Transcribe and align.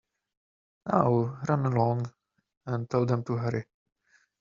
Now 0.87 1.39
run 1.47 1.67
along, 1.67 2.11
and 2.65 2.89
tell 2.89 3.05
them 3.05 3.23
to 3.25 3.33
hurry. 3.35 3.65